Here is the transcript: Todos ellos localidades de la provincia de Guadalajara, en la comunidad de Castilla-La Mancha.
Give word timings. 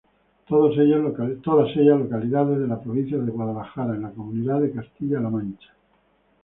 Todos 0.47 0.75
ellos 0.79 1.03
localidades 1.75 2.57
de 2.59 2.65
la 2.67 2.81
provincia 2.81 3.19
de 3.19 3.31
Guadalajara, 3.31 3.93
en 3.93 4.01
la 4.01 4.09
comunidad 4.09 4.59
de 4.61 4.71
Castilla-La 4.71 5.29
Mancha. 5.29 5.69